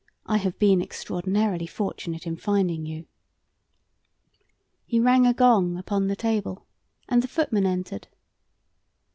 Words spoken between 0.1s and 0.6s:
I have